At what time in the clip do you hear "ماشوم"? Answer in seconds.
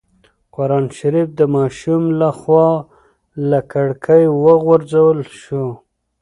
1.55-2.03